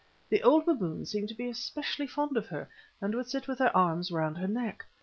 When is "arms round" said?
3.77-4.35